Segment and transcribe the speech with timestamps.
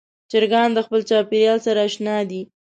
[0.31, 2.41] چرګان د خپل چاپېریال سره اشنا دي.